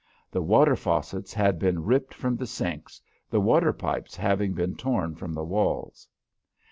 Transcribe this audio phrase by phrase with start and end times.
[0.31, 5.13] The water faucets had been ripped from the sinks, the water pipes having been torn
[5.13, 6.07] from the walls.